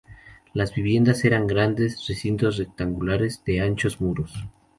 Las 0.55 0.73
viviendas 0.73 1.23
eran 1.25 1.45
grandes 1.45 2.07
recintos 2.07 2.57
rectangulares 2.57 3.43
de 3.45 3.61
anchos 3.61 4.01
muros. 4.01 4.33